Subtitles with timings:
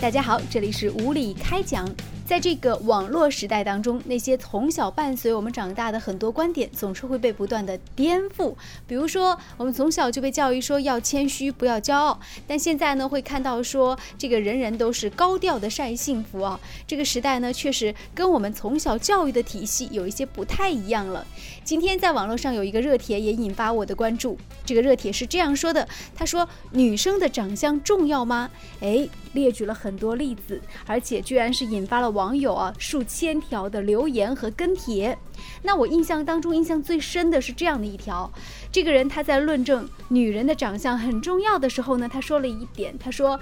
[0.00, 1.84] 大家好，这里是无理开讲。
[2.28, 8.54] 在这个网络时代当中，那些从小伴随我们长大的很多观点，总是会被不断的颠覆。
[8.86, 16.60] 比如说，我们从小就被教育说要谦虚，不要骄傲，但现在呢，会看到说这个人人都是高调的晒幸福啊。
[16.86, 21.26] 这个时代呢，确实跟我们从小教育的体系有一些不太一样了。
[21.64, 24.36] 今天在网络上有一个热帖也引发我的关注。
[24.66, 28.50] 这个热帖是这样说的：他说，女生的长相重要吗？
[28.82, 32.17] 哎，列举了很多例子，而且居然是引发了。
[32.18, 35.16] 网友啊，数千条的留言和跟帖，
[35.62, 38.28] 那我印象当中印象最深的是这样的一条，
[38.72, 43.38] 这个人他在论证女人的长相很重要的时候呢，他说了一点，他说，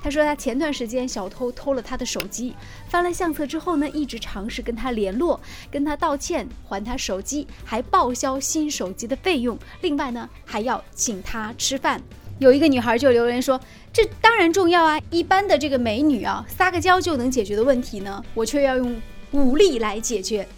[0.00, 2.54] 他说他前段时间小偷偷了他的手机，
[2.88, 12.00] 翻了相册之后呢，一直尝试跟他联络，跟他道歉，还他手机，还报销新手机的费用，另外呢，还要请他吃饭。
[12.40, 13.60] 有一个女孩就留言说
[13.92, 18.98] ：“这当然重要啊，一般的这个美女啊，撒个娇就能解决的问题呢，我却要用
[19.32, 20.48] 武力来解决。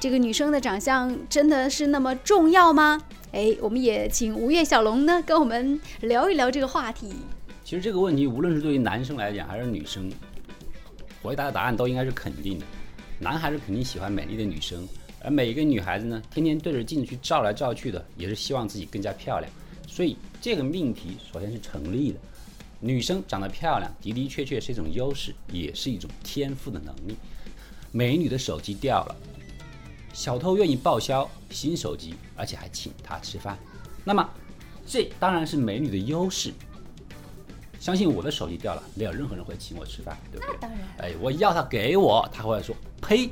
[0.00, 3.00] 这个女生的长相真的是那么重要吗？”
[3.30, 7.12] 哎，我们也请吴越小龙呢跟我们聊一聊这个话题。
[7.62, 10.10] 其实这个问题，无论是对于男生来讲还是女生，
[11.22, 12.64] 回答的答案都应该是肯定的。
[13.20, 14.88] 男孩子肯定喜欢美丽的女生，
[15.22, 19.52] 而每一个女孩子呢，天天对着镜子去照来照去的，也是希望自己更加漂亮。
[19.90, 22.20] 所以这个命题首先是成立的，
[22.78, 27.16] 女生长得漂亮的的确确是一种优势，也是一种天赋的能力。
[27.90, 29.16] 美女的手机掉了，
[30.12, 33.58] 小偷愿意报销新手机，而且还请她吃饭，
[34.04, 34.28] 那么
[34.86, 36.52] 这当然是美女的优势。
[37.80, 40.54] 相信我的手机掉了，没有任何人会请我吃饭，对不对？
[40.54, 40.80] 那当然。
[40.98, 43.30] 哎，我要他给我，他会说呸。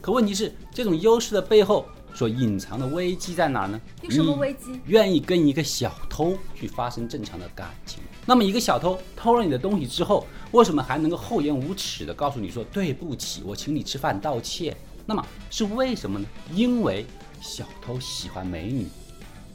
[0.00, 1.86] 可问题是，这种优势的背后。
[2.14, 3.80] 所隐藏的危机在哪呢？
[4.02, 4.78] 有什么危机？
[4.86, 8.00] 愿意跟一个小偷去发生正常的感情？
[8.26, 14.76] 那么一个小偷偷了你的东西之后，为什么还能够厚颜无耻的告诉你说对不起，我请你吃饭道歉？
[15.06, 16.26] 那么是为什么呢？
[16.54, 17.06] 因为
[17.40, 18.86] 小偷喜欢美女，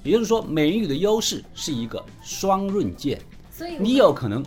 [0.04, 4.44] 也就是说，美女的优势是一个双刃剑，所以你有可能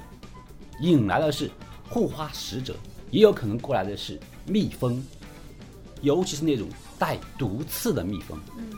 [0.83, 1.51] 引来的是
[1.89, 2.75] 护花使者，
[3.11, 5.03] 也有可能过来的是蜜蜂，
[6.03, 6.69] 尤其是那种。
[7.01, 8.39] 带毒刺的蜜蜂。
[8.59, 8.77] 嗯，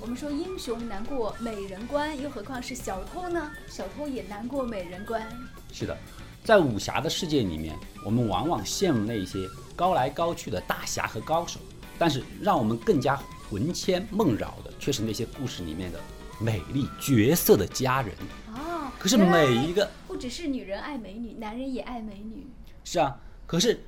[0.00, 3.50] 我们说英雄难过美人关，又何况是小偷呢？
[3.68, 5.22] 小偷也难过美人关。
[5.70, 5.94] 是的，
[6.42, 11.60] 在武侠的世界里面，我们往往羡慕那些高来高去的大侠和高手，
[11.98, 16.00] 但是让我们更加魂牵梦绕的，却是那些故事里面的
[16.40, 18.14] 美丽角色的佳人。
[18.54, 22.46] 哦，可是每一个不只是女人爱美女，男人也爱美女。
[22.84, 23.14] 是啊，
[23.46, 23.78] 可是。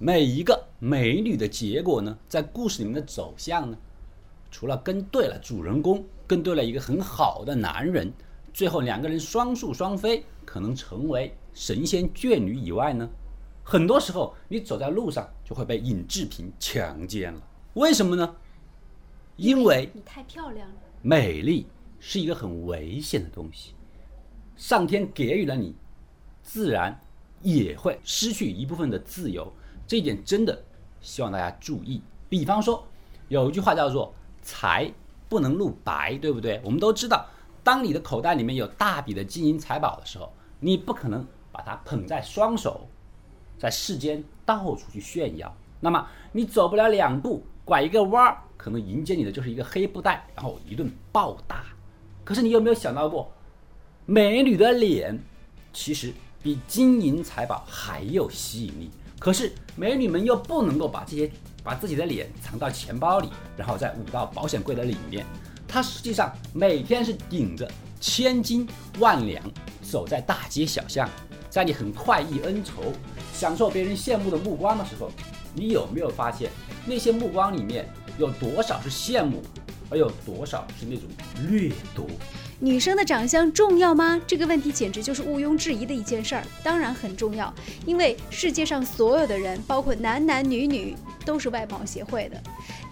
[0.00, 3.76] 每一个美女的结果呢，在故事里面的走向呢，
[4.48, 8.12] 除了跟对了主人公，跟对了一个很好的男人，
[8.54, 13.10] 最后两个人双宿双飞，可能成为神仙眷侣以外呢，
[13.64, 17.42] 很多时候你走在路上就会被尹志平强奸了。
[17.74, 18.36] 为什么呢？
[19.34, 20.76] 因为你太漂亮了。
[21.02, 21.66] 美丽
[21.98, 23.72] 是一个很危险的东西，
[24.56, 25.74] 上天给予了你，
[26.40, 27.00] 自然
[27.42, 29.52] 也会失去一部分的自由。
[29.88, 30.62] 这一点真的
[31.00, 32.00] 希望大家注意。
[32.28, 32.86] 比方说，
[33.28, 34.92] 有一句话叫做“财
[35.30, 36.60] 不能露白”，对不对？
[36.62, 37.26] 我们都知道，
[37.64, 42.86] 当你的口袋里面有大笔的金银财宝的时候，你不可能把它捧在双手，
[43.58, 45.56] 在世间到处去炫耀。
[45.80, 51.64] 那么你走不了两步，拐一个弯儿，可能迎接你的就是一个黑布袋，然后一顿暴打。
[52.24, 53.32] 可是你有没有想到过，
[54.04, 55.18] 美女的脸
[55.72, 56.12] 其实
[56.42, 58.90] 比金银财宝还有吸引力？
[59.18, 61.30] 可是美女们又不能够把这些
[61.62, 65.26] 把自己的脸藏到钱包里，然后再捂到保险柜的里面。
[65.66, 67.70] 她实际上每天是顶着
[68.00, 68.66] 千斤
[68.98, 69.42] 万两
[69.82, 71.08] 走在大街小巷，
[71.50, 72.92] 在你很快意恩仇、
[73.34, 75.10] 享受别人羡慕的目光的时候，
[75.52, 76.50] 你有没有发现
[76.86, 77.86] 那些目光里面
[78.18, 79.42] 有多少是羡慕，
[79.90, 81.04] 而有多少是那种
[81.48, 82.06] 掠夺？
[82.60, 84.20] 女生的长相重要吗？
[84.26, 86.44] 这个问题简直就是毋庸置疑的一件事儿。
[86.62, 87.54] 当然很重要，
[87.86, 92.42] 因为世界上所有的人，包括男男女女，都是外貌协会的。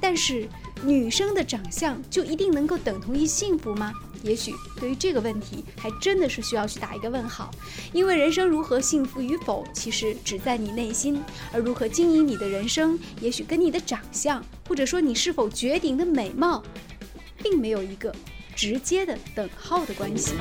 [0.01, 0.49] 但是，
[0.85, 3.93] 女生的长相就一定能够等同于幸福吗？
[4.23, 7.51] 也许对于这个问题，还真的是需要去打一个问号。
[7.93, 11.17] 因为人生如何幸福与否，其实只在你内心；
[11.53, 16.63] 而如何经营你的人生，也许跟你的长相，或者说你是否绝顶的美貌，
[17.49, 18.13] 并没有一个。
[18.57, 20.33] 直接的等号的关系。